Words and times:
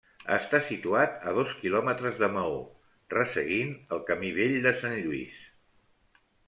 Està 0.35 0.59
situat 0.69 1.27
a 1.31 1.33
dos 1.39 1.51
quilòmetres 1.59 2.17
de 2.23 2.31
Maó, 2.37 2.57
resseguint 3.17 3.77
el 3.99 4.05
camí 4.11 4.35
vell 4.43 4.61
de 4.69 4.77
Sant 4.83 5.01
Lluís. 5.07 5.41